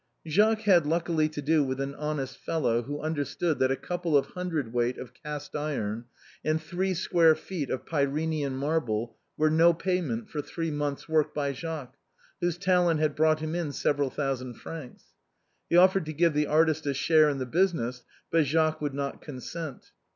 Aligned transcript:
Jacques 0.27 0.61
had 0.61 0.87
luckily 0.87 1.29
to 1.29 1.43
do 1.43 1.63
with 1.63 1.79
an 1.79 1.93
honest 1.93 2.35
fellow 2.35 2.81
who 2.81 2.99
understood 2.99 3.59
that 3.59 3.69
a 3.69 3.75
couple 3.75 4.17
of 4.17 4.25
hundredweight 4.29 4.97
of 4.97 5.13
cast 5.13 5.55
iron, 5.55 6.05
and 6.43 6.59
three 6.59 6.95
square 6.95 7.35
feet 7.35 7.69
of 7.69 7.85
Pyrenean 7.85 8.53
marble, 8.53 9.15
were 9.37 9.51
no 9.51 9.75
pay 9.75 9.99
prancine's 9.99 10.07
muff. 10.07 10.07
243 10.07 10.07
ment 10.07 10.29
for 10.31 10.41
three 10.41 10.71
months' 10.71 11.07
work 11.07 11.35
by 11.35 11.53
Jacques, 11.53 11.97
whose 12.39 12.57
talent 12.57 12.99
had 12.99 13.15
brought 13.15 13.41
him 13.41 13.53
in 13.53 13.71
several 13.71 14.09
thousand 14.09 14.55
francs. 14.55 15.13
He 15.69 15.77
offered 15.77 16.07
to 16.07 16.13
give 16.13 16.33
the 16.33 16.47
artist 16.47 16.87
a 16.87 16.95
share 16.95 17.29
in 17.29 17.37
his 17.37 17.49
business, 17.49 18.01
but 18.31 18.45
Jacques 18.45 18.81
would 18.81 18.95
not 18.95 19.21
consent. 19.21 19.91